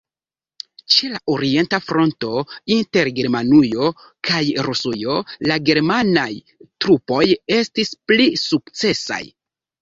[0.93, 2.39] Ĉe la orienta fronto,
[2.75, 3.89] inter Germanujo
[4.29, 4.39] kaj
[4.69, 5.19] Rusujo,
[5.53, 6.25] la germanaj
[6.87, 7.21] trupoj
[7.59, 9.23] estis pli sukcesaj.